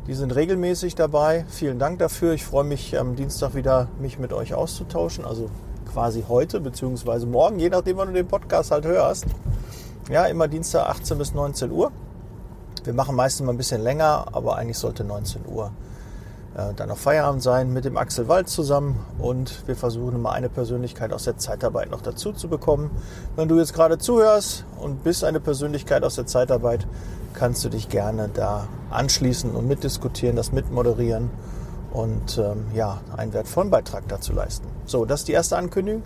[0.07, 1.45] die sind regelmäßig dabei.
[1.49, 2.33] Vielen Dank dafür.
[2.33, 5.25] Ich freue mich am Dienstag wieder, mich mit euch auszutauschen.
[5.25, 5.49] Also
[5.91, 9.25] quasi heute beziehungsweise morgen, je nachdem, wann du den Podcast halt hörst.
[10.09, 11.91] Ja, immer Dienstag 18 bis 19 Uhr.
[12.83, 15.71] Wir machen meistens mal ein bisschen länger, aber eigentlich sollte 19 Uhr
[16.55, 20.49] äh, dann noch Feierabend sein mit dem Axel Wald zusammen und wir versuchen mal eine
[20.49, 22.91] Persönlichkeit aus der Zeitarbeit noch dazu zu bekommen.
[23.35, 26.85] Wenn du jetzt gerade zuhörst und bist eine Persönlichkeit aus der Zeitarbeit,
[27.33, 31.29] kannst du dich gerne da anschließen und mitdiskutieren, das mitmoderieren
[31.91, 34.67] und ähm, ja, einen wertvollen Beitrag dazu leisten.
[34.85, 36.03] So, das ist die erste Ankündigung.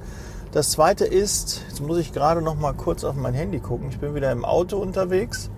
[0.51, 3.90] Das zweite ist, jetzt muss ich gerade noch mal kurz auf mein Handy gucken.
[3.90, 5.50] Ich bin wieder im Auto unterwegs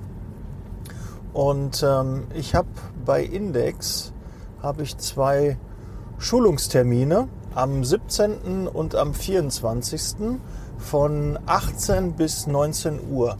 [1.33, 2.67] und ähm, ich habe
[3.05, 4.11] bei Index
[4.61, 5.57] habe ich zwei
[6.17, 8.67] Schulungstermine am 17.
[8.67, 10.39] und am 24.
[10.77, 13.38] von 18 bis 19 Uhr.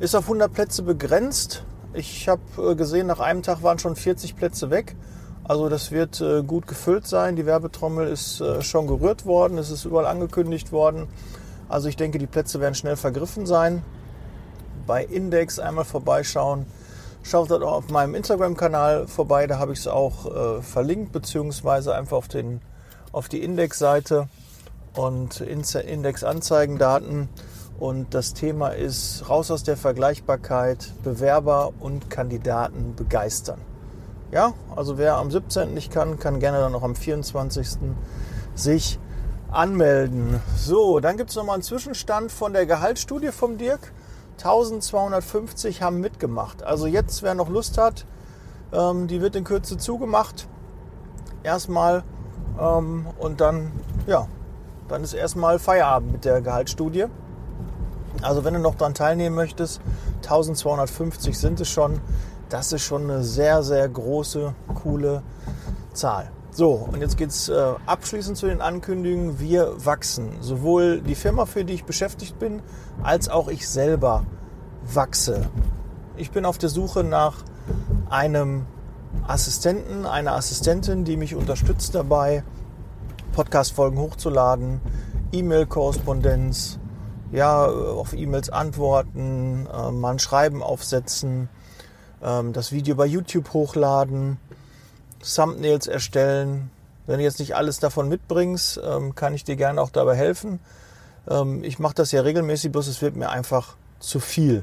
[0.00, 1.64] Ist auf 100 Plätze begrenzt.
[1.96, 4.94] Ich habe äh, gesehen, nach einem Tag waren schon 40 Plätze weg.
[5.44, 7.36] Also das wird äh, gut gefüllt sein.
[7.36, 9.56] Die Werbetrommel ist äh, schon gerührt worden.
[9.56, 11.08] Es ist überall angekündigt worden.
[11.70, 13.82] Also ich denke, die Plätze werden schnell vergriffen sein.
[14.86, 16.66] Bei Index einmal vorbeischauen.
[17.22, 19.46] Schaut dort auch auf meinem Instagram-Kanal vorbei.
[19.46, 22.60] Da habe ich es auch verlinkt, beziehungsweise einfach auf, den,
[23.10, 24.28] auf die Index-Seite
[24.94, 27.28] und Index-Anzeigendaten.
[27.78, 33.60] Und das Thema ist raus aus der Vergleichbarkeit, Bewerber und Kandidaten begeistern.
[34.32, 35.74] Ja, also wer am 17.
[35.74, 37.78] nicht kann, kann gerne dann noch am 24.
[38.54, 38.98] sich
[39.50, 40.40] anmelden.
[40.56, 43.92] So, dann gibt es nochmal einen Zwischenstand von der Gehaltsstudie vom Dirk.
[44.38, 46.62] 1250 haben mitgemacht.
[46.62, 48.04] Also jetzt, wer noch Lust hat,
[48.72, 50.48] ähm, die wird in Kürze zugemacht.
[51.42, 52.02] Erstmal
[52.58, 53.72] ähm, und dann,
[54.06, 54.26] ja,
[54.88, 57.06] dann ist erstmal Feierabend mit der Gehaltsstudie.
[58.22, 59.80] Also wenn du noch daran teilnehmen möchtest,
[60.22, 62.00] 1250 sind es schon.
[62.48, 65.22] Das ist schon eine sehr, sehr große, coole
[65.92, 66.30] Zahl.
[66.50, 69.40] So, und jetzt geht es äh, abschließend zu den Ankündigungen.
[69.40, 70.30] Wir wachsen.
[70.40, 72.62] Sowohl die Firma, für die ich beschäftigt bin,
[73.02, 74.24] als auch ich selber
[74.82, 75.50] wachse.
[76.16, 77.44] Ich bin auf der Suche nach
[78.08, 78.64] einem
[79.26, 82.42] Assistenten, einer Assistentin, die mich unterstützt dabei,
[83.32, 84.80] Podcast-Folgen hochzuladen,
[85.32, 86.78] E-Mail-Korrespondenz,
[87.32, 91.48] ja, auf E-Mails antworten, äh, mal ein Schreiben aufsetzen,
[92.22, 94.38] ähm, das Video bei YouTube hochladen,
[95.22, 96.70] Thumbnails erstellen.
[97.06, 100.60] Wenn du jetzt nicht alles davon mitbringst, ähm, kann ich dir gerne auch dabei helfen.
[101.28, 104.62] Ähm, ich mache das ja regelmäßig, bloß es wird mir einfach zu viel.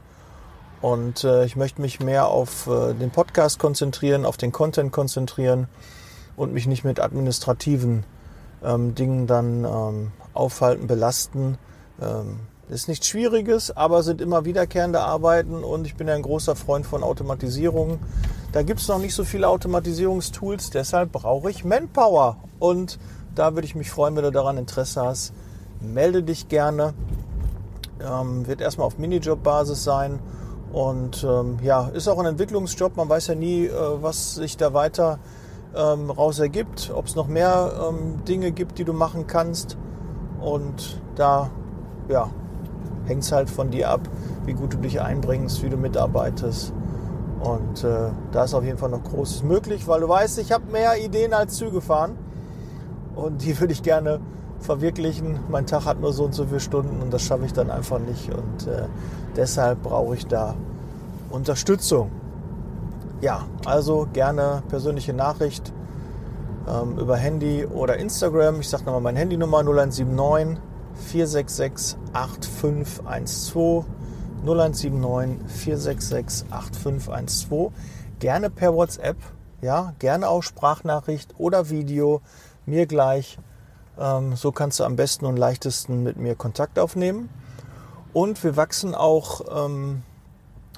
[0.81, 5.67] Und äh, ich möchte mich mehr auf äh, den Podcast konzentrieren, auf den Content konzentrieren
[6.35, 8.03] und mich nicht mit administrativen
[8.63, 11.57] ähm, Dingen dann ähm, aufhalten, belasten.
[12.67, 16.55] Ähm, ist nichts Schwieriges, aber sind immer wiederkehrende Arbeiten und ich bin ja ein großer
[16.55, 17.99] Freund von Automatisierung.
[18.51, 22.37] Da gibt es noch nicht so viele Automatisierungstools, deshalb brauche ich Manpower.
[22.59, 22.99] Und
[23.35, 25.33] da würde ich mich freuen, wenn du daran Interesse hast.
[25.81, 26.93] Melde dich gerne.
[27.99, 30.19] Ähm, wird erstmal auf Minijob-Basis sein.
[30.71, 32.95] Und ähm, ja, ist auch ein Entwicklungsjob.
[32.95, 33.71] Man weiß ja nie, äh,
[34.01, 35.19] was sich da weiter
[35.75, 39.77] ähm, raus ergibt, ob es noch mehr ähm, Dinge gibt, die du machen kannst.
[40.39, 41.49] Und da
[42.09, 42.29] ja,
[43.05, 44.01] hängt es halt von dir ab,
[44.45, 46.73] wie gut du dich einbringst, wie du mitarbeitest.
[47.41, 50.71] Und äh, da ist auf jeden Fall noch Großes möglich, weil du weißt, ich habe
[50.71, 52.17] mehr Ideen als Züge fahren.
[53.15, 54.19] Und die würde ich gerne
[54.59, 55.39] verwirklichen.
[55.49, 57.99] Mein Tag hat nur so und so viele Stunden und das schaffe ich dann einfach
[57.99, 58.29] nicht.
[58.29, 58.85] Und äh,
[59.35, 60.55] deshalb brauche ich da
[61.29, 62.11] Unterstützung.
[63.21, 65.71] Ja, also gerne persönliche Nachricht
[66.67, 68.59] ähm, über Handy oder Instagram.
[68.61, 70.07] Ich sage nochmal meine Handynummer 0179
[70.95, 73.85] 466 8512.
[74.45, 77.71] 0179 466 8512.
[78.19, 79.17] Gerne per WhatsApp,
[79.61, 82.21] ja, gerne auch Sprachnachricht oder Video,
[82.65, 83.37] mir gleich.
[83.97, 87.29] Ähm, so kannst du am besten und leichtesten mit mir Kontakt aufnehmen.
[88.11, 90.03] Und wir wachsen auch ähm,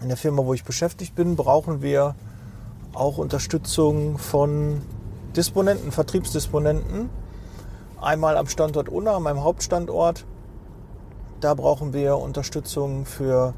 [0.01, 2.15] in der Firma, wo ich beschäftigt bin, brauchen wir
[2.94, 4.81] auch Unterstützung von
[5.35, 7.09] Disponenten, Vertriebsdisponenten.
[8.05, 10.27] Einmal am Standort Unna, meinem Hauptstandort.
[11.39, 13.55] Da brauchen wir Unterstützung für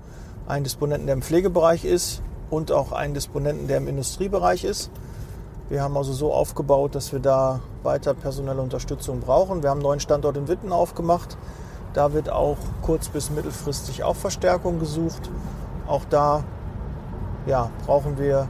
[0.47, 4.89] einen Disponenten, der im Pflegebereich ist und auch einen Disponenten, der im Industriebereich ist.
[5.67, 9.63] Wir haben also so aufgebaut, dass wir da weiter personelle Unterstützung brauchen.
[9.63, 11.38] Wir haben einen neuen Standort in Witten aufgemacht.
[11.94, 15.29] Da wird auch kurz- bis mittelfristig auch Verstärkung gesucht.
[15.88, 16.45] Auch da
[17.47, 18.47] ja, brauchen wir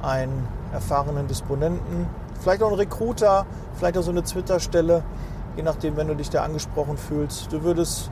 [0.00, 2.06] einen erfahrenen Disponenten,
[2.40, 5.02] vielleicht auch einen Recruiter, vielleicht auch so eine Twitter-Stelle,
[5.56, 7.52] je nachdem, wenn du dich da angesprochen fühlst.
[7.52, 8.10] Du würdest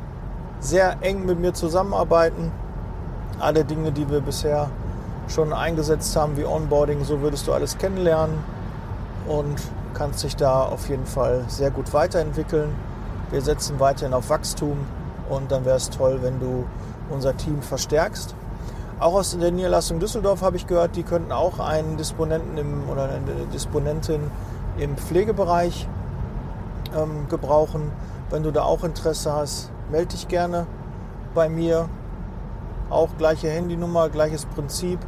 [0.61, 2.51] sehr eng mit mir zusammenarbeiten.
[3.39, 4.71] Alle Dinge, die wir bisher
[5.29, 8.39] schon eingesetzt haben, wie Onboarding, so würdest du alles kennenlernen
[9.27, 9.61] und
[9.95, 12.75] kannst dich da auf jeden Fall sehr gut weiterentwickeln.
[13.31, 14.79] Wir setzen weiterhin auf Wachstum
[15.29, 16.65] und dann wäre es toll, wenn du
[17.11, 18.35] unser Team verstärkst.
[18.99, 23.11] Auch aus der Niederlassung Düsseldorf habe ich gehört, die könnten auch einen Disponenten im, oder
[23.11, 24.31] eine Disponentin
[24.79, 25.87] im Pflegebereich
[26.97, 27.93] ähm, gebrauchen.
[28.31, 30.67] Wenn du da auch Interesse hast, melde dich gerne
[31.35, 31.91] bei mir.
[32.89, 34.99] Auch gleiche Handynummer, gleiches Prinzip.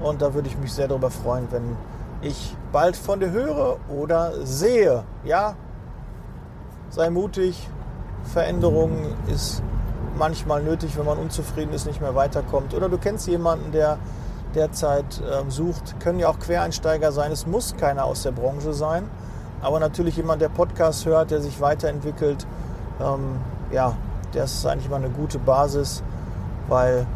[0.00, 1.76] Und da würde ich mich sehr darüber freuen, wenn
[2.22, 5.02] ich bald von dir höre oder sehe.
[5.24, 5.56] Ja,
[6.90, 7.68] sei mutig.
[8.32, 9.62] Veränderung ist
[10.16, 12.74] manchmal nötig, wenn man unzufrieden ist, nicht mehr weiterkommt.
[12.74, 13.98] Oder du kennst jemanden, der
[14.54, 16.00] derzeit ähm, sucht.
[16.00, 17.30] Können ja auch Quereinsteiger sein.
[17.30, 19.08] Es muss keiner aus der Branche sein.
[19.60, 22.46] Aber natürlich jemand, der Podcast hört, der sich weiterentwickelt.
[23.00, 23.36] Ähm,
[23.70, 23.96] ja,
[24.32, 26.02] das ist eigentlich mal eine gute Basis,
[26.68, 27.06] weil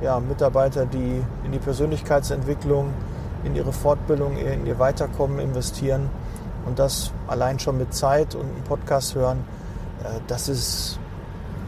[0.00, 2.92] ja, Mitarbeiter, die in die Persönlichkeitsentwicklung,
[3.44, 6.08] in ihre Fortbildung, in ihr Weiterkommen investieren
[6.66, 9.44] und das allein schon mit Zeit und einem Podcast hören,
[10.04, 10.99] äh, das ist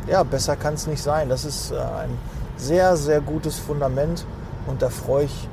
[0.09, 1.29] ja, besser kann es nicht sein.
[1.29, 2.19] Das ist äh, ein
[2.57, 4.27] sehr, sehr gutes Fundament
[4.67, 5.49] und da freue ich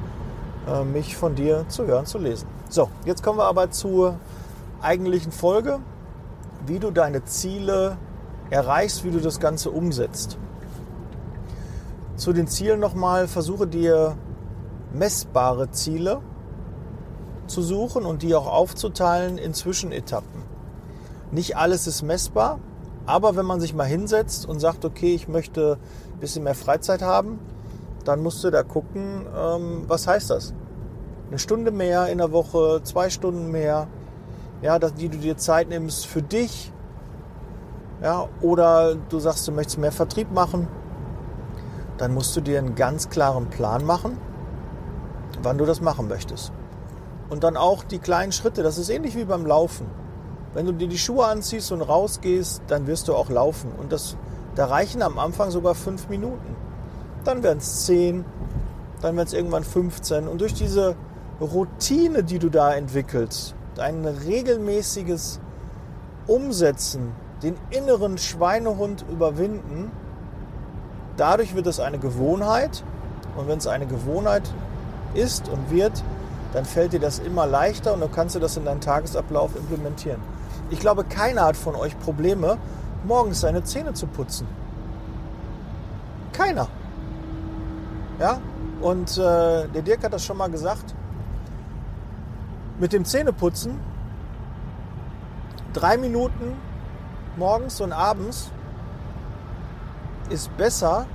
[0.68, 2.48] äh, mich von dir zu hören, zu lesen.
[2.69, 4.16] So, jetzt kommen wir aber zur
[4.81, 5.80] eigentlichen Folge,
[6.66, 7.98] wie du deine Ziele
[8.50, 10.38] erreichst, wie du das Ganze umsetzt.
[12.16, 14.18] Zu den Zielen nochmal, versuche dir
[14.94, 16.22] messbare Ziele
[17.48, 20.44] zu suchen und die auch aufzuteilen in Zwischenetappen.
[21.31, 22.60] Nicht alles ist messbar,
[23.09, 25.79] aber wenn man sich mal hinsetzt und sagt, okay, ich möchte
[26.13, 27.39] ein bisschen mehr Freizeit haben,
[28.06, 30.53] dann musst du da gucken, ähm, was heißt das?
[31.27, 33.88] Eine Stunde mehr in der Woche, zwei Stunden mehr,
[34.61, 36.71] ja, die du dir Zeit nimmst für dich.
[38.03, 40.67] Ja, oder du sagst, du möchtest mehr Vertrieb machen,
[41.98, 44.19] dann musst du dir einen ganz klaren Plan machen,
[45.41, 46.51] wann du das machen möchtest.
[47.31, 49.88] Und dann auch die kleinen Schritte, das ist ähnlich wie beim Laufen.
[50.53, 53.72] Wenn du dir die Schuhe anziehst und rausgehst, dann wirst du auch laufen.
[53.77, 54.18] Und das,
[54.56, 56.56] da reichen am Anfang sogar fünf Minuten.
[57.24, 58.25] Dann werden es zehn,
[59.01, 60.27] dann werden es irgendwann 15.
[60.27, 60.96] Und durch diese
[61.39, 65.39] Routine, die du da entwickelst, dein regelmäßiges
[66.25, 67.12] Umsetzen,
[67.44, 69.91] den inneren Schweinehund überwinden,
[71.15, 72.84] dadurch wird es eine Gewohnheit.
[73.38, 74.51] Und wenn es eine Gewohnheit
[75.13, 76.03] ist und wird,
[76.53, 80.20] dann fällt dir das immer leichter und dann kannst du das in deinen Tagesablauf implementieren.
[80.69, 82.57] Ich glaube, keiner hat von euch Probleme,
[83.03, 84.47] morgens seine Zähne zu putzen.
[86.33, 86.67] Keiner.
[88.19, 88.39] Ja?
[88.81, 90.93] Und äh, der Dirk hat das schon mal gesagt.
[92.79, 93.79] Mit dem Zähneputzen,
[95.73, 96.55] drei Minuten
[97.35, 98.51] morgens und abends
[100.29, 101.05] ist besser,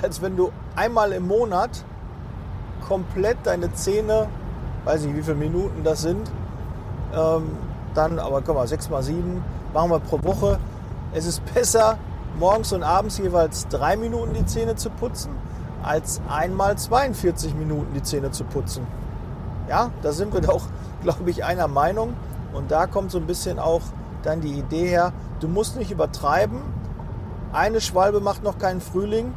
[0.00, 1.84] als wenn du einmal im Monat
[2.86, 4.28] komplett deine Zähne,
[4.84, 6.30] weiß ich wie viele Minuten das sind,
[7.14, 7.50] ähm,
[7.94, 9.42] dann, aber guck mal, 6 mal 7
[9.72, 10.58] machen wir pro Woche.
[11.12, 11.98] Es ist besser,
[12.38, 15.32] morgens und abends jeweils 3 Minuten die Zähne zu putzen,
[15.82, 18.86] als einmal 42 Minuten die Zähne zu putzen.
[19.68, 20.62] Ja, da sind wir doch,
[21.02, 22.14] glaube ich, einer Meinung.
[22.52, 23.82] Und da kommt so ein bisschen auch
[24.22, 26.58] dann die Idee her, du musst nicht übertreiben,
[27.52, 29.32] eine Schwalbe macht noch keinen Frühling,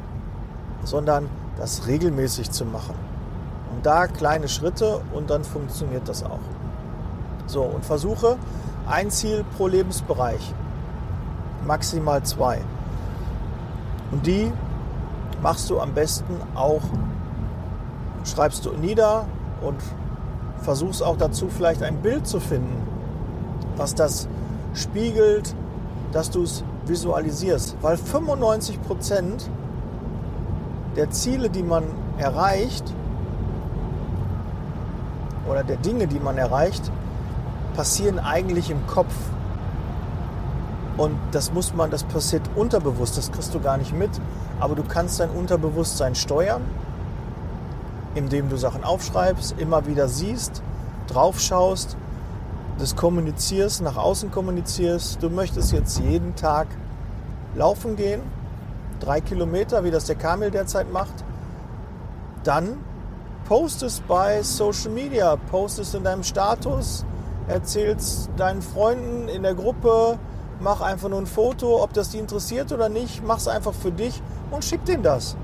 [0.83, 2.95] sondern das regelmäßig zu machen.
[3.72, 6.39] Und da kleine Schritte und dann funktioniert das auch.
[7.53, 8.38] So, und versuche
[8.88, 10.55] ein Ziel pro Lebensbereich,
[11.67, 12.60] maximal zwei.
[14.12, 14.51] Und die
[15.43, 16.81] machst du am besten auch,
[18.25, 19.27] schreibst du nieder
[19.62, 19.75] und
[20.63, 22.88] versuchst auch dazu vielleicht ein Bild zu finden,
[23.77, 24.27] was das
[24.74, 25.55] spiegelt,
[26.12, 27.77] dass du es visualisierst.
[27.83, 29.48] Weil 95 Prozent
[30.95, 31.83] der Ziele, die man
[32.17, 32.91] erreicht,
[35.48, 36.91] oder der Dinge, die man erreicht,
[37.74, 39.13] passieren eigentlich im Kopf.
[40.98, 44.12] Und das muss man, das passiert unterbewusst, das kriegst du gar nicht mit.
[44.60, 46.62] Aber du kannst dein Unterbewusstsein steuern,
[48.15, 50.62] indem du Sachen aufschreibst, immer wieder siehst,
[51.08, 51.98] draufschaust,
[52.77, 55.22] das kommunizierst, nach außen kommunizierst.
[55.22, 56.68] Du möchtest jetzt jeden Tag
[57.56, 58.22] laufen gehen,
[59.00, 61.24] drei Kilometer, wie das der Kamil derzeit macht.
[62.44, 62.77] Dann
[63.46, 67.06] postest bei Social Media, postest in deinem Status,
[67.47, 70.17] erzählst deinen Freunden in der Gruppe,
[70.59, 73.91] mach einfach nur ein Foto, ob das die interessiert oder nicht, mach es einfach für
[73.91, 74.21] dich
[74.51, 75.35] und schick denen das.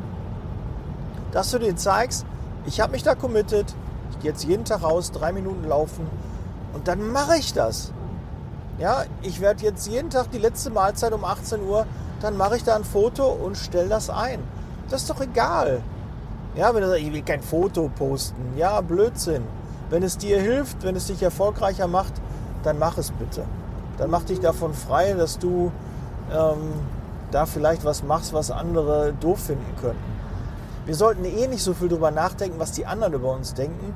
[1.31, 2.25] Dass du denen zeigst,
[2.65, 3.65] ich habe mich da committed,
[4.11, 6.07] ich gehe jetzt jeden Tag raus, drei Minuten laufen
[6.73, 7.91] und dann mache ich das.
[8.77, 11.85] Ja, ich werde jetzt jeden Tag die letzte Mahlzeit um 18 Uhr,
[12.21, 14.39] dann mache ich da ein Foto und stelle das ein.
[14.89, 15.81] Das ist doch egal.
[16.55, 18.57] Ja, wenn du sagst, ich will kein Foto posten.
[18.57, 19.43] Ja, Blödsinn.
[19.89, 22.13] Wenn es dir hilft, wenn es dich erfolgreicher macht,
[22.63, 23.45] dann mach es bitte.
[23.97, 25.71] Dann mach dich davon frei, dass du
[26.31, 26.73] ähm,
[27.31, 29.99] da vielleicht was machst, was andere doof finden können.
[30.85, 33.93] Wir sollten eh nicht so viel darüber nachdenken, was die anderen über uns denken.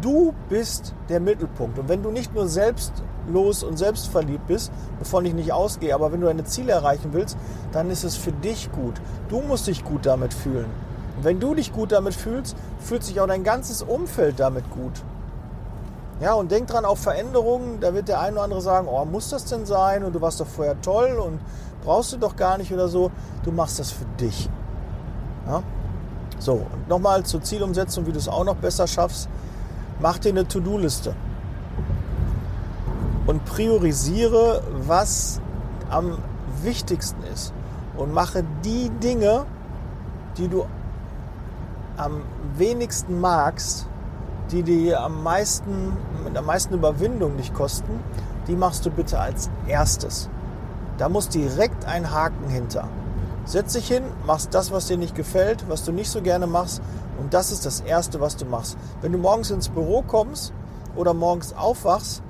[0.00, 1.78] Du bist der Mittelpunkt.
[1.78, 6.20] Und wenn du nicht nur selbstlos und selbstverliebt bist, wovon ich nicht ausgehe, aber wenn
[6.20, 7.36] du deine Ziele erreichen willst,
[7.72, 8.94] dann ist es für dich gut.
[9.28, 10.66] Du musst dich gut damit fühlen.
[11.16, 15.02] Und wenn du dich gut damit fühlst, fühlt sich auch dein ganzes Umfeld damit gut.
[16.20, 19.30] Ja, und denk dran, auf Veränderungen, da wird der eine oder andere sagen, oh, muss
[19.30, 20.04] das denn sein?
[20.04, 21.40] Und du warst doch vorher toll und
[21.84, 23.10] brauchst du doch gar nicht oder so.
[23.42, 24.48] Du machst das für dich.
[25.46, 25.62] Ja?
[26.38, 29.28] So, und nochmal zur Zielumsetzung, wie du es auch noch besser schaffst.
[30.00, 31.14] Mach dir eine To-Do-Liste.
[33.26, 35.40] Und priorisiere, was
[35.90, 36.18] am
[36.62, 37.52] wichtigsten ist.
[37.96, 39.46] Und mache die Dinge,
[40.36, 40.66] die du
[41.96, 42.22] am
[42.56, 43.86] wenigsten magst,
[44.50, 48.00] die dir am meisten, mit am meisten Überwindung nicht kosten,
[48.46, 50.28] die machst du bitte als erstes.
[50.98, 52.88] Da muss direkt ein Haken hinter.
[53.46, 56.80] Setz dich hin, machst das, was dir nicht gefällt, was du nicht so gerne machst
[57.18, 58.76] und das ist das Erste, was du machst.
[59.00, 60.52] Wenn du morgens ins Büro kommst
[60.96, 62.22] oder morgens aufwachst,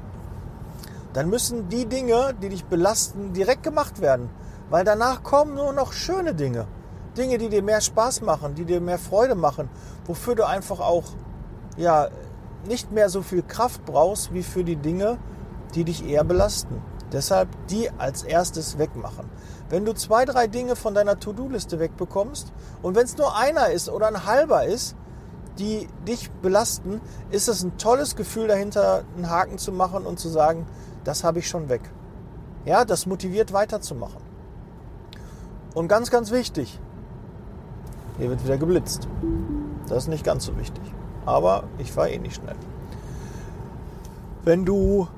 [1.13, 4.29] dann müssen die Dinge, die dich belasten, direkt gemacht werden,
[4.71, 6.67] weil danach kommen nur noch schöne Dinge.
[7.17, 9.69] Dinge, die dir mehr Spaß machen, die dir mehr Freude machen,
[10.07, 11.05] wofür du einfach auch
[11.77, 12.09] ja,
[12.67, 15.19] nicht mehr so viel Kraft brauchst wie für die Dinge,
[15.75, 16.83] die dich eher belasten.
[17.13, 19.29] Deshalb die als erstes wegmachen.
[19.69, 22.53] Wenn du zwei, drei Dinge von deiner To-Do-Liste wegbekommst
[22.83, 24.97] und wenn es nur einer ist oder ein halber ist,
[25.59, 27.01] die dich belasten,
[27.31, 30.67] ist es ein tolles Gefühl dahinter, einen Haken zu machen und zu sagen,
[31.05, 31.83] das habe ich schon weg.
[32.65, 34.21] Ja, das motiviert weiterzumachen.
[35.75, 36.81] Und ganz, ganz wichtig,
[38.19, 39.09] hier wird wieder geblitzt.
[39.89, 40.83] Das ist nicht ganz so wichtig.
[41.27, 42.57] Aber ich fahre eh nicht schnell.
[44.45, 45.09] Wenn du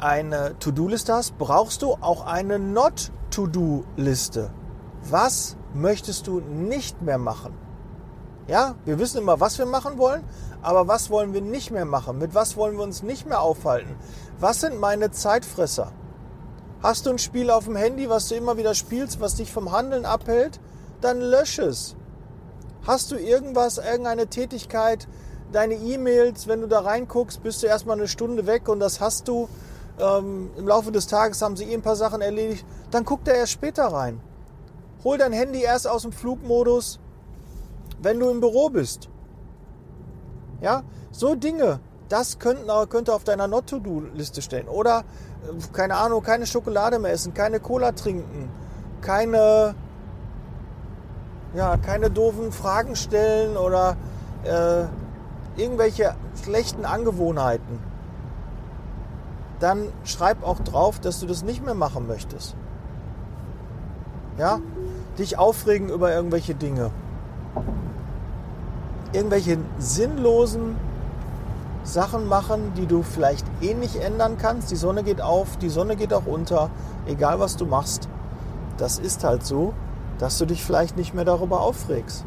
[0.00, 4.50] eine To-Do-Liste hast, brauchst du auch eine Not-To-Do-Liste.
[5.08, 7.54] Was möchtest du nicht mehr machen?
[8.48, 10.22] Ja, wir wissen immer, was wir machen wollen,
[10.62, 12.18] aber was wollen wir nicht mehr machen?
[12.18, 13.96] Mit was wollen wir uns nicht mehr aufhalten?
[14.38, 15.92] Was sind meine Zeitfresser?
[16.82, 19.72] Hast du ein Spiel auf dem Handy, was du immer wieder spielst, was dich vom
[19.72, 20.60] Handeln abhält?
[21.00, 21.96] Dann lösch es.
[22.86, 25.08] Hast du irgendwas, irgendeine Tätigkeit,
[25.50, 29.26] deine E-Mails, wenn du da reinguckst, bist du erstmal eine Stunde weg und das hast
[29.26, 29.48] du.
[29.98, 32.64] Ähm, Im Laufe des Tages haben sie eh ein paar Sachen erledigt.
[32.90, 34.20] Dann guck da erst später rein.
[35.02, 37.00] Hol dein Handy erst aus dem Flugmodus,
[38.02, 39.08] wenn du im Büro bist.
[40.60, 44.68] Ja, so Dinge, das könnten, könnte auf deiner Not-to-Do-Liste stehen.
[44.68, 48.50] Oder, äh, keine Ahnung, keine Schokolade mehr essen, keine Cola trinken,
[49.00, 49.74] keine
[51.56, 53.96] ja, keine doofen Fragen stellen oder
[54.44, 54.84] äh,
[55.60, 57.78] irgendwelche schlechten Angewohnheiten,
[59.58, 62.54] dann schreib auch drauf, dass du das nicht mehr machen möchtest.
[64.36, 64.60] Ja?
[65.18, 66.90] Dich aufregen über irgendwelche Dinge.
[69.14, 70.76] Irgendwelche sinnlosen
[71.84, 74.70] Sachen machen, die du vielleicht eh nicht ändern kannst.
[74.70, 76.68] Die Sonne geht auf, die Sonne geht auch unter,
[77.06, 78.08] egal was du machst.
[78.76, 79.72] das ist halt so,
[80.18, 82.24] dass du dich vielleicht nicht mehr darüber aufregst.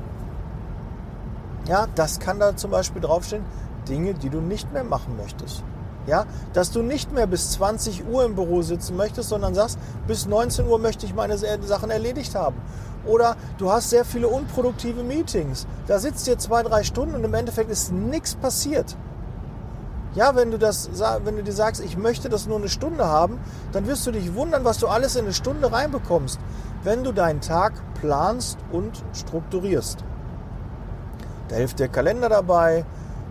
[1.68, 3.44] Ja, das kann da zum Beispiel draufstehen,
[3.88, 5.64] Dinge, die du nicht mehr machen möchtest.
[6.08, 9.78] Ja, dass du nicht mehr bis 20 Uhr im Büro sitzen möchtest, sondern sagst,
[10.08, 12.56] bis 19 Uhr möchte ich meine Sachen erledigt haben.
[13.06, 15.68] Oder du hast sehr viele unproduktive Meetings.
[15.88, 18.98] Da sitzt ihr zwei, drei Stunden und im Endeffekt ist nichts passiert.
[20.16, 20.90] Ja, wenn du, das,
[21.24, 23.40] wenn du dir sagst, ich möchte das nur eine Stunde haben,
[23.72, 26.40] dann wirst du dich wundern, was du alles in eine Stunde reinbekommst,
[26.84, 30.04] wenn du deinen Tag planst und strukturierst.
[31.48, 32.86] Da hilft dir Kalender dabei,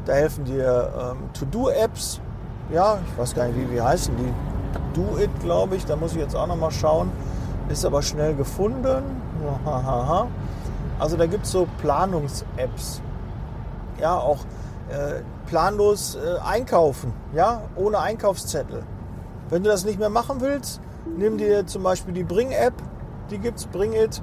[0.05, 2.21] da helfen dir ähm, To-Do-Apps.
[2.73, 4.33] Ja, ich weiß gar nicht, wie, wie heißen die.
[4.95, 5.85] Do It, glaube ich.
[5.85, 7.11] Da muss ich jetzt auch nochmal schauen.
[7.69, 9.03] Ist aber schnell gefunden.
[10.99, 13.01] Also da gibt es so Planungs-Apps.
[14.01, 14.39] Ja, auch
[14.91, 18.83] äh, planlos äh, einkaufen, ja, ohne Einkaufszettel.
[19.51, 20.81] Wenn du das nicht mehr machen willst,
[21.17, 22.75] nimm dir zum Beispiel die Bring-App,
[23.31, 24.23] die gibt's, Bring It,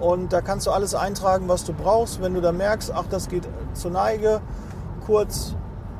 [0.00, 2.22] und da kannst du alles eintragen, was du brauchst.
[2.22, 4.40] Wenn du da merkst, ach, das geht zur Neige,
[5.04, 5.54] kurz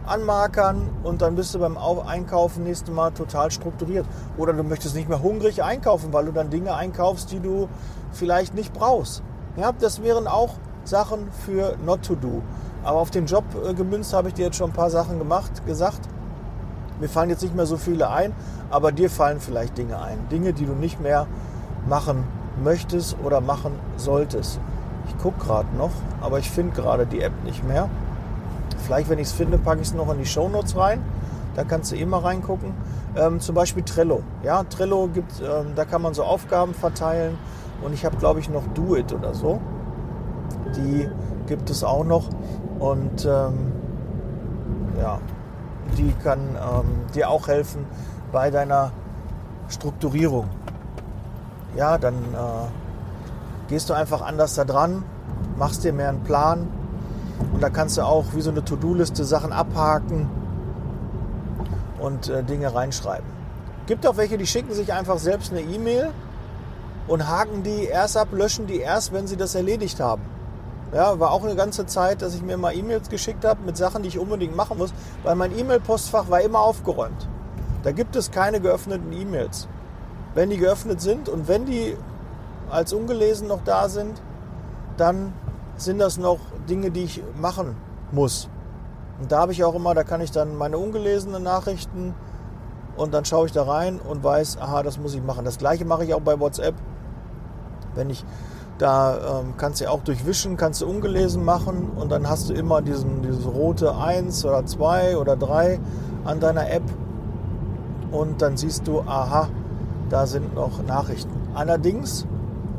[0.06, 4.06] anmarkern und dann bist du beim Einkaufen nächstes Mal total strukturiert.
[4.38, 7.68] Oder du möchtest nicht mehr hungrig einkaufen, weil du dann Dinge einkaufst, die du
[8.10, 9.22] vielleicht nicht brauchst.
[9.56, 12.42] Ja, das wären auch Sachen für Not to Do.
[12.82, 15.66] Aber auf den Job äh, gemünzt habe ich dir jetzt schon ein paar Sachen gemacht,
[15.66, 16.00] gesagt.
[17.00, 18.32] Mir fallen jetzt nicht mehr so viele ein,
[18.70, 20.18] aber dir fallen vielleicht Dinge ein.
[20.30, 21.26] Dinge, die du nicht mehr
[21.86, 22.24] machen
[22.62, 24.60] möchtest oder machen solltest.
[25.08, 27.88] Ich gucke gerade noch, aber ich finde gerade die App nicht mehr.
[28.84, 31.02] Vielleicht, wenn ich es finde, packe ich es noch in die Shownotes rein.
[31.54, 32.74] Da kannst du immer eh reingucken.
[33.16, 34.22] Ähm, zum Beispiel Trello.
[34.42, 37.38] Ja, Trello gibt, ähm, da kann man so Aufgaben verteilen.
[37.82, 39.60] Und ich habe, glaube ich, noch Do It oder so.
[40.76, 41.08] Die
[41.46, 42.28] gibt es auch noch.
[42.80, 43.72] Und ähm,
[44.98, 45.20] ja,
[45.96, 47.84] die kann ähm, dir auch helfen
[48.32, 48.90] bei deiner
[49.68, 50.48] Strukturierung.
[51.76, 55.04] Ja, dann äh, gehst du einfach anders da dran,
[55.56, 56.66] machst dir mehr einen Plan
[57.52, 60.28] und da kannst du auch wie so eine To-Do-Liste Sachen abhaken
[62.00, 63.28] und äh, Dinge reinschreiben.
[63.86, 66.10] Gibt auch welche, die schicken sich einfach selbst eine E-Mail
[67.06, 70.22] und haken die erst ab, löschen die erst, wenn sie das erledigt haben.
[70.92, 74.02] Ja, war auch eine ganze Zeit, dass ich mir mal E-Mails geschickt habe mit Sachen,
[74.02, 77.28] die ich unbedingt machen muss, weil mein E-Mail-Postfach war immer aufgeräumt.
[77.84, 79.68] Da gibt es keine geöffneten E-Mails.
[80.34, 81.96] Wenn die geöffnet sind und wenn die
[82.70, 84.20] als ungelesen noch da sind,
[84.96, 85.32] dann
[85.76, 87.76] sind das noch Dinge, die ich machen
[88.12, 88.48] muss.
[89.20, 92.14] Und da habe ich auch immer, da kann ich dann meine ungelesenen Nachrichten
[92.96, 95.44] und dann schaue ich da rein und weiß, aha, das muss ich machen.
[95.44, 96.74] Das gleiche mache ich auch bei WhatsApp.
[97.94, 98.24] Wenn ich
[98.80, 102.80] da ähm, kannst du auch durchwischen, kannst du ungelesen machen und dann hast du immer
[102.80, 105.78] diesen, dieses rote 1 oder 2 oder 3
[106.24, 106.82] an deiner App
[108.10, 109.48] und dann siehst du, aha,
[110.08, 111.30] da sind noch Nachrichten.
[111.54, 112.26] Allerdings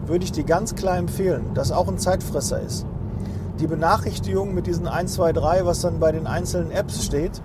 [0.07, 2.87] würde ich dir ganz klar empfehlen, dass auch ein Zeitfresser ist.
[3.59, 7.43] Die Benachrichtigung mit diesen 1, 2, 3, was dann bei den einzelnen Apps steht,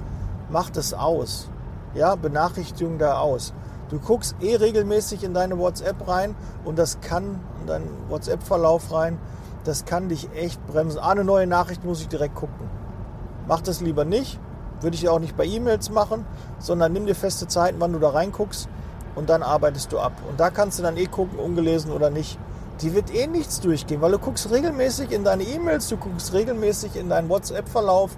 [0.49, 1.51] macht es aus.
[1.95, 3.53] Ja, Benachrichtigung da aus.
[3.91, 9.19] Du guckst eh regelmäßig in deine WhatsApp rein und das kann, in deinen WhatsApp-Verlauf rein,
[9.65, 11.01] das kann dich echt bremsen.
[11.01, 12.71] Ah, eine neue Nachricht muss ich direkt gucken.
[13.49, 14.39] Mach das lieber nicht.
[14.81, 16.27] Würde ich auch nicht bei E-Mails machen,
[16.59, 18.69] sondern nimm dir feste Zeiten, wann du da reinguckst
[19.15, 20.13] und dann arbeitest du ab.
[20.29, 22.39] Und da kannst du dann eh gucken, ungelesen oder nicht.
[22.83, 26.95] Die wird eh nichts durchgehen, weil du guckst regelmäßig in deine E-Mails, du guckst regelmäßig
[26.95, 28.11] in deinen WhatsApp-Verlauf,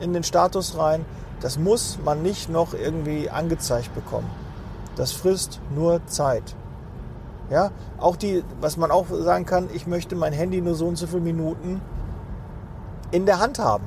[0.00, 1.04] in den Status rein.
[1.40, 4.30] Das muss man nicht noch irgendwie angezeigt bekommen.
[4.96, 6.56] Das frisst nur Zeit.
[7.52, 10.96] Ja, auch die, was man auch sagen kann, ich möchte mein Handy nur so und
[10.96, 11.82] so viele Minuten
[13.10, 13.84] in der Hand haben.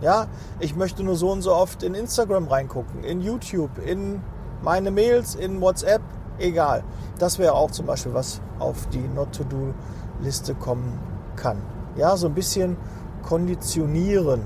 [0.00, 0.26] Ja,
[0.58, 4.22] ich möchte nur so und so oft in Instagram reingucken, in YouTube, in
[4.60, 6.02] meine Mails, in WhatsApp,
[6.38, 6.82] egal.
[7.20, 10.98] Das wäre auch zum Beispiel was auf die Not-to-Do-Liste kommen
[11.36, 11.58] kann.
[11.94, 12.76] Ja, so ein bisschen
[13.22, 14.42] konditionieren.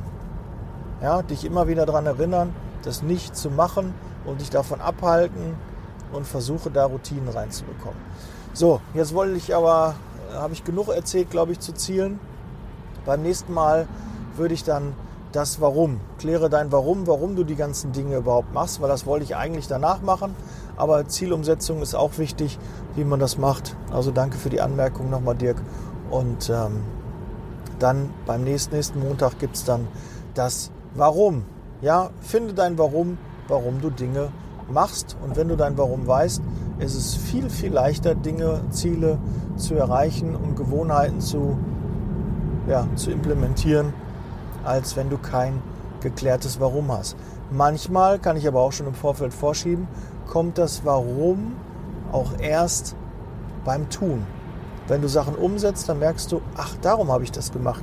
[1.01, 3.95] Ja, dich immer wieder daran erinnern, das nicht zu machen
[4.27, 5.57] und dich davon abhalten,
[6.13, 7.99] und versuche da Routinen reinzubekommen.
[8.53, 9.95] So, jetzt wollte ich aber,
[10.35, 12.19] habe ich genug erzählt, glaube ich, zu Zielen.
[13.07, 13.87] Beim nächsten Mal
[14.37, 14.95] würde ich dann
[15.33, 19.25] das Warum, kläre dein Warum, warum du die ganzen Dinge überhaupt machst, weil das wollte
[19.25, 20.35] ich eigentlich danach machen.
[20.77, 22.59] Aber Zielumsetzung ist auch wichtig,
[22.97, 23.77] wie man das macht.
[23.93, 25.63] Also danke für die Anmerkung nochmal, Dirk.
[26.11, 26.83] Und ähm,
[27.79, 29.87] dann beim nächsten, nächsten Montag gibt es dann
[30.35, 31.45] das Warum.
[31.83, 34.31] Ja, finde dein Warum, warum du Dinge
[34.69, 36.43] machst und wenn du dein Warum weißt,
[36.81, 39.19] ist es viel, viel leichter, Dinge, Ziele
[39.57, 41.59] zu erreichen und Gewohnheiten zu,
[42.69, 43.93] ja, zu implementieren,
[44.65, 45.63] als wenn du kein
[46.01, 47.17] geklärtes Warum hast.
[47.51, 49.89] Manchmal, kann ich aber auch schon im Vorfeld vorschieben,
[50.29, 51.57] kommt das Warum
[52.13, 52.97] auch erst
[53.65, 54.25] beim Tun.
[54.89, 57.83] Wenn du Sachen umsetzt, dann merkst du, ach, darum habe ich das gemacht.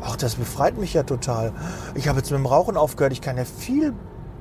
[0.00, 1.52] Ach, das befreit mich ja total.
[1.94, 3.12] Ich habe jetzt mit dem Rauchen aufgehört.
[3.12, 3.92] Ich kann ja viel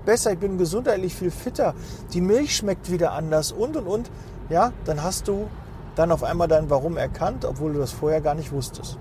[0.06, 1.74] besser, ich bin gesundheitlich viel fitter.
[2.14, 4.12] Die Milch schmeckt wieder anders und und und.
[4.50, 5.48] Ja, dann hast du
[5.96, 8.98] dann auf einmal dein Warum erkannt, obwohl du das vorher gar nicht wusstest.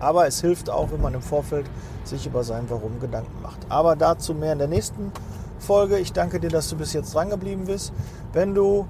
[0.00, 1.66] Aber es hilft auch, wenn man im Vorfeld
[2.04, 3.58] sich über sein Warum Gedanken macht.
[3.68, 5.12] Aber dazu mehr in der nächsten
[5.62, 5.98] Folge.
[5.98, 7.92] Ich danke dir, dass du bis jetzt dran geblieben bist.
[8.32, 8.86] Wenn du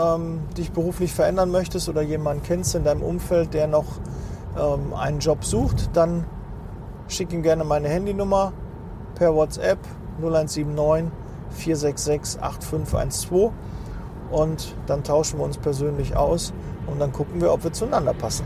[0.00, 3.86] ähm, dich beruflich verändern möchtest oder jemanden kennst in deinem Umfeld, der noch
[4.56, 6.24] ähm, einen Job sucht, dann
[7.08, 8.52] schick ihm gerne meine Handynummer
[9.16, 9.78] per WhatsApp
[10.18, 11.10] 0179
[11.50, 13.52] 466 8512
[14.30, 16.52] und dann tauschen wir uns persönlich aus
[16.86, 18.44] und dann gucken wir, ob wir zueinander passen.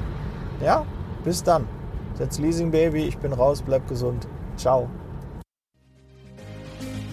[0.63, 0.85] Ja,
[1.25, 1.67] bis dann.
[2.15, 4.27] Setz Leasing Baby, ich bin raus, bleib gesund.
[4.57, 4.89] Ciao.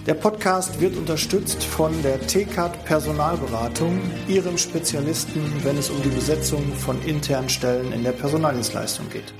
[0.06, 6.74] Der Podcast wird unterstützt von der TCAT Personalberatung, ihrem Spezialisten, wenn es um die Besetzung
[6.74, 9.34] von internen Stellen in der Personaldienstleistung geht.